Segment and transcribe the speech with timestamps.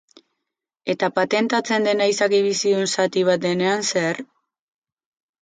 [0.93, 4.25] Eta patentatzen dena izaki bizidun zati bat denean zer?